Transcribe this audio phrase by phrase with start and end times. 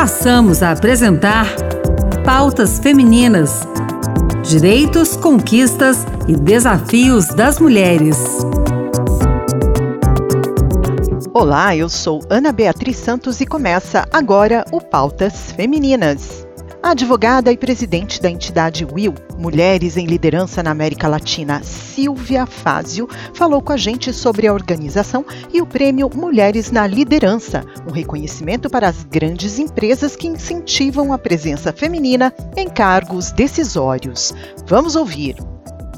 [0.00, 1.46] passamos a apresentar
[2.24, 3.68] Pautas Femininas:
[4.42, 8.16] Direitos, Conquistas e Desafios das Mulheres.
[11.34, 16.49] Olá, eu sou Ana Beatriz Santos e começa agora o Pautas Femininas.
[16.82, 23.06] A advogada e presidente da entidade WIL, Mulheres em Liderança na América Latina, Silvia Fázio,
[23.34, 28.70] falou com a gente sobre a organização e o prêmio Mulheres na Liderança, um reconhecimento
[28.70, 34.32] para as grandes empresas que incentivam a presença feminina em cargos decisórios.
[34.66, 35.36] Vamos ouvir.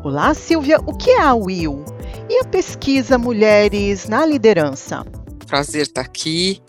[0.03, 1.84] Olá, Silvia, o que é a WIL?
[2.28, 5.06] E a pesquisa Mulheres na Liderança?
[5.47, 6.61] Prazer estar aqui.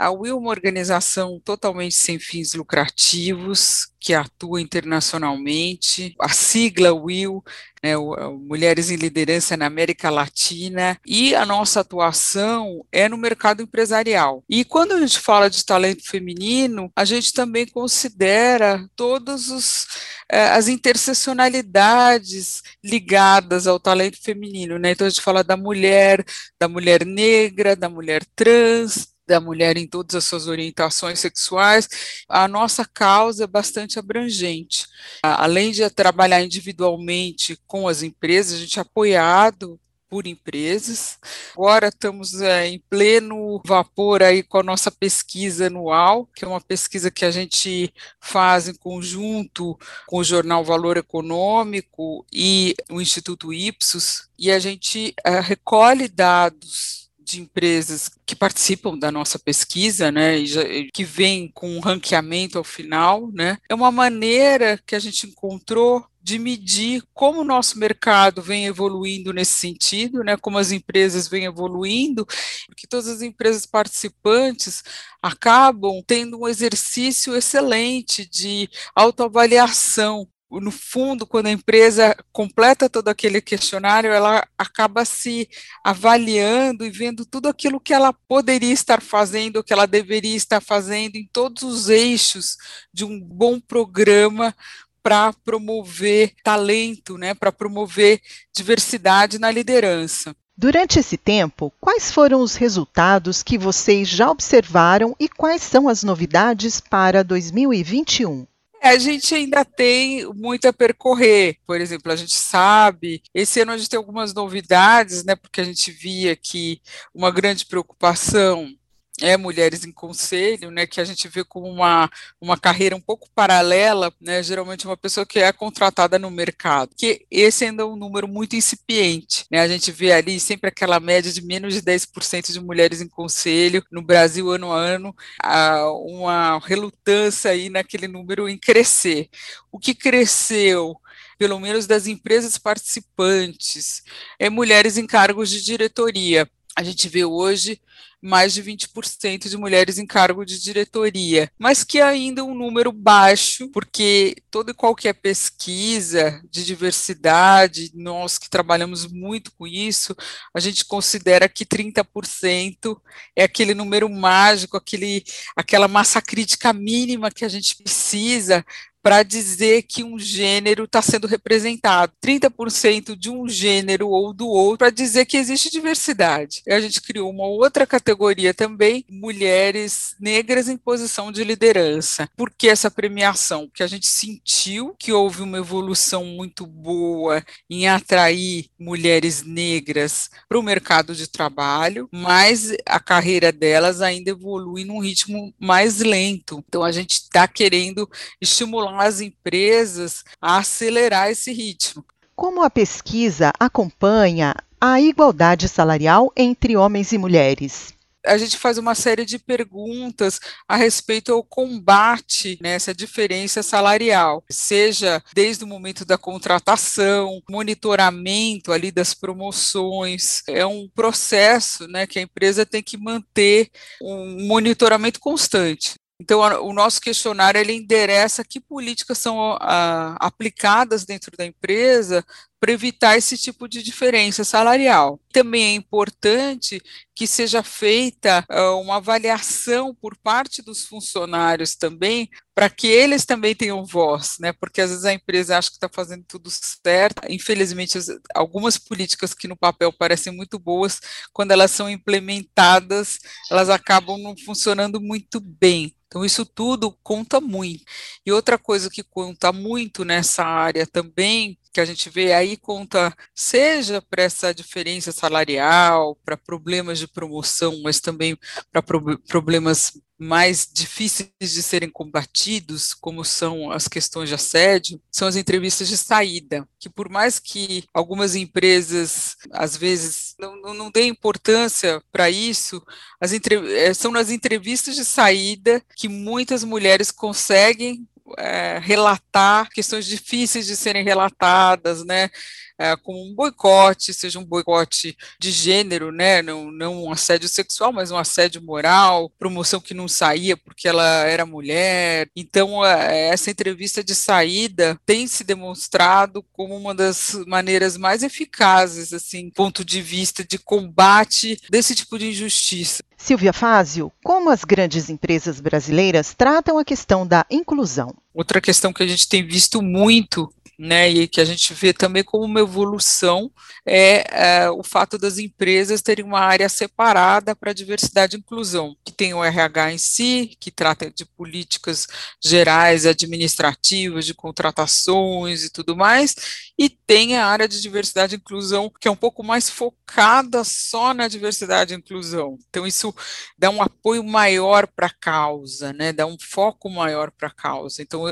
[0.00, 6.14] A WIL é uma organização totalmente sem fins lucrativos, que atua internacionalmente.
[6.20, 7.42] A sigla WIL,
[7.82, 14.44] né, Mulheres em Liderança na América Latina, e a nossa atuação é no mercado empresarial.
[14.48, 19.86] E quando a gente fala de talento feminino, a gente também considera todas
[20.30, 24.78] eh, as interseccionalidades ligadas ao talento feminino.
[24.78, 24.92] Né?
[24.92, 26.24] Então a gente fala da mulher,
[26.58, 31.88] da mulher negra, da mulher trans, da mulher em todas as suas orientações sexuais,
[32.28, 34.86] a nossa causa é bastante abrangente.
[35.22, 41.18] Além de trabalhar individualmente com as empresas, a gente é apoiado por empresas.
[41.52, 46.60] Agora estamos é, em pleno vapor aí com a nossa pesquisa anual, que é uma
[46.60, 53.52] pesquisa que a gente faz em conjunto com o jornal Valor Econômico e o Instituto
[53.52, 60.38] Ipsos, e a gente é, recolhe dados de empresas que participam da nossa pesquisa, né,
[60.38, 60.62] e já,
[60.92, 66.04] que vem com um ranqueamento ao final, né, é uma maneira que a gente encontrou
[66.22, 71.44] de medir como o nosso mercado vem evoluindo nesse sentido, né, como as empresas vêm
[71.44, 72.26] evoluindo,
[72.66, 74.82] porque todas as empresas participantes
[75.22, 83.40] acabam tendo um exercício excelente de autoavaliação no fundo, quando a empresa completa todo aquele
[83.40, 85.48] questionário, ela acaba se
[85.84, 91.16] avaliando e vendo tudo aquilo que ela poderia estar fazendo, que ela deveria estar fazendo
[91.16, 92.56] em todos os eixos
[92.92, 94.54] de um bom programa
[95.02, 98.20] para promover talento, né, para promover
[98.54, 100.34] diversidade na liderança.
[100.56, 106.02] Durante esse tempo, quais foram os resultados que vocês já observaram e quais são as
[106.02, 108.46] novidades para 2021?
[108.80, 111.56] É, a gente ainda tem muito a percorrer.
[111.66, 115.34] Por exemplo, a gente sabe, esse ano a gente tem algumas novidades, né?
[115.34, 116.80] Porque a gente via que
[117.14, 118.72] uma grande preocupação
[119.20, 123.28] é Mulheres em Conselho, né, que a gente vê como uma, uma carreira um pouco
[123.34, 127.96] paralela, né, geralmente uma pessoa que é contratada no mercado, que esse ainda é um
[127.96, 132.52] número muito incipiente, né, a gente vê ali sempre aquela média de menos de 10%
[132.52, 138.48] de mulheres em conselho, no Brasil ano a ano, há uma relutância aí naquele número
[138.48, 139.28] em crescer.
[139.70, 140.96] O que cresceu
[141.38, 144.02] pelo menos das empresas participantes,
[144.38, 146.50] é mulheres em cargos de diretoria.
[146.78, 147.80] A gente vê hoje
[148.22, 152.92] mais de 20% de mulheres em cargo de diretoria, mas que ainda é um número
[152.92, 160.14] baixo, porque toda e qualquer pesquisa de diversidade, nós que trabalhamos muito com isso,
[160.54, 162.96] a gente considera que 30%
[163.34, 165.24] é aquele número mágico, aquele,
[165.56, 168.64] aquela massa crítica mínima que a gente precisa
[169.08, 174.76] para dizer que um gênero está sendo representado, 30% de um gênero ou do outro,
[174.76, 176.60] para dizer que existe diversidade.
[176.66, 182.28] E a gente criou uma outra categoria também, mulheres negras em posição de liderança.
[182.36, 183.66] Por que essa premiação?
[183.66, 190.58] Porque a gente sentiu que houve uma evolução muito boa em atrair mulheres negras para
[190.58, 196.62] o mercado de trabalho, mas a carreira delas ainda evolui num ritmo mais lento.
[196.68, 198.06] Então a gente está querendo
[198.38, 202.04] estimular as empresas a acelerar esse ritmo.
[202.34, 207.98] Como a pesquisa acompanha a igualdade salarial entre homens e mulheres?
[208.28, 215.22] a gente faz uma série de perguntas a respeito ao combate nessa diferença salarial, seja
[215.34, 222.22] desde o momento da contratação, monitoramento ali das promoções, é um processo né, que a
[222.22, 223.70] empresa tem que manter
[224.02, 225.94] um monitoramento constante.
[226.20, 232.24] Então, o nosso questionário ele endereça que políticas são a, aplicadas dentro da empresa
[232.60, 235.20] para evitar esse tipo de diferença salarial.
[235.32, 236.82] Também é importante
[237.14, 243.54] que seja feita uh, uma avaliação por parte dos funcionários também, para que eles também
[243.54, 244.52] tenham voz, né?
[244.52, 247.22] Porque às vezes a empresa acha que está fazendo tudo certo.
[247.28, 251.00] Infelizmente, as, algumas políticas que no papel parecem muito boas,
[251.32, 253.18] quando elas são implementadas,
[253.50, 255.94] elas acabam não funcionando muito bem.
[256.08, 257.84] Então, isso tudo conta muito.
[258.24, 263.14] E outra coisa que conta muito nessa área também, que a gente vê aí, conta,
[263.34, 268.36] seja para essa diferença salarial, para problemas de promoção, mas também
[268.72, 275.28] para pro problemas mais difíceis de serem combatidos, como são as questões de assédio, são
[275.28, 280.90] as entrevistas de saída, que por mais que algumas empresas, às vezes, não, não, não
[280.90, 282.82] deem importância para isso,
[283.22, 288.06] eh, são nas entrevistas de saída que muitas mulheres conseguem
[288.36, 292.30] é, relatar questões difíceis de serem relatadas, né?
[292.78, 297.92] É, como um boicote, seja um boicote de gênero, né, não, não um assédio sexual,
[297.92, 302.30] mas um assédio moral, promoção que não saía porque ela era mulher.
[302.36, 309.12] Então, é, essa entrevista de saída tem se demonstrado como uma das maneiras mais eficazes,
[309.12, 313.02] assim, ponto de vista de combate desse tipo de injustiça.
[313.16, 318.14] Silvia Fázio, como as grandes empresas brasileiras tratam a questão da inclusão?
[318.32, 320.48] Outra questão que a gente tem visto muito
[320.78, 323.50] né, e que a gente vê também como uma evolução
[323.84, 329.12] é, é o fato das empresas terem uma área separada para diversidade e inclusão, que
[329.12, 332.06] tem o RH em si, que trata de políticas
[332.42, 336.36] gerais, administrativas, de contratações e tudo mais,
[336.78, 341.12] e tem a área de diversidade e inclusão, que é um pouco mais focada só
[341.12, 342.56] na diversidade e inclusão.
[342.68, 343.12] Então, isso
[343.58, 348.00] dá um apoio maior para a causa, né, dá um foco maior para a causa.
[348.02, 348.22] Então,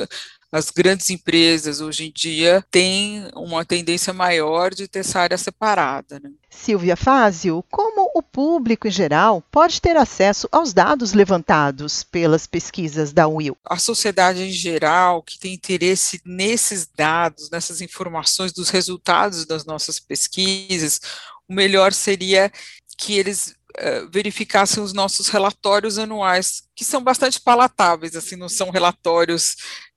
[0.52, 6.20] as grandes empresas hoje em dia têm uma tendência maior de ter essa área separada.
[6.20, 6.30] Né?
[6.48, 13.12] Silvia Fázio, como o público em geral pode ter acesso aos dados levantados pelas pesquisas
[13.12, 13.56] da UIL?
[13.64, 19.98] A sociedade em geral que tem interesse nesses dados, nessas informações dos resultados das nossas
[19.98, 21.00] pesquisas,
[21.48, 22.50] o melhor seria
[22.96, 28.70] que eles uh, verificassem os nossos relatórios anuais, que são bastante palatáveis, assim, não são
[28.70, 29.56] relatórios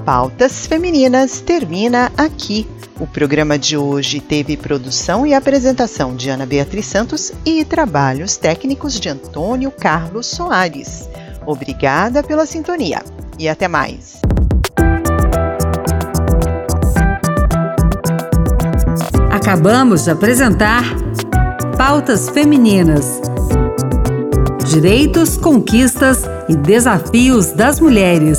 [0.05, 2.67] Pautas Femininas termina aqui.
[2.99, 9.01] O programa de hoje teve produção e apresentação de Ana Beatriz Santos e trabalhos técnicos
[9.01, 11.09] de Antônio Carlos Soares.
[11.47, 13.03] Obrigada pela sintonia
[13.39, 14.21] e até mais.
[19.31, 20.85] Acabamos de apresentar
[21.79, 23.21] Pautas Femininas.
[24.67, 28.39] Direitos, conquistas e desafios das mulheres.